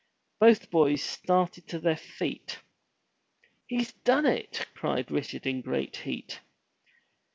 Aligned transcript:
Both 0.39 0.71
boys 0.71 1.03
started 1.03 1.67
to 1.67 1.77
their 1.79 1.95
feet. 1.95 2.63
"He's 3.67 3.91
done 3.93 4.25
it!*' 4.25 4.65
cried 4.73 5.11
Richard 5.11 5.45
in 5.45 5.61
great 5.61 5.95
heat. 5.97 6.39